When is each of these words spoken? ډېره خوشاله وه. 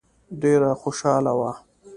ډېره 0.41 0.69
خوشاله 0.81 1.33
وه. 1.39 1.51